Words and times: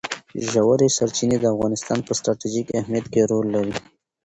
ژورې 0.51 0.87
سرچینې 0.97 1.37
د 1.39 1.45
افغانستان 1.53 1.99
په 2.07 2.11
ستراتیژیک 2.19 2.67
اهمیت 2.79 3.05
کې 3.13 3.21
رول 3.31 3.47
لري. 3.55 3.73